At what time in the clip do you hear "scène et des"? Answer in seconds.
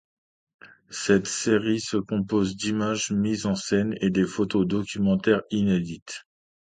3.53-4.25